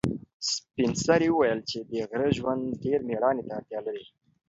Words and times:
سپین 0.51 0.91
سرې 1.05 1.27
وویل 1.31 1.59
چې 1.69 1.77
د 1.89 1.91
غره 2.09 2.29
ژوند 2.37 2.63
ډېر 2.83 2.99
مېړانې 3.09 3.43
ته 3.47 3.53
اړتیا 3.57 3.79
لري. 3.85 4.05